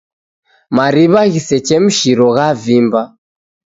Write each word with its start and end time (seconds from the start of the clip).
Mariw'a 0.75 1.23
ghisechemshiro 1.31 2.27
ghavimba. 2.35 3.01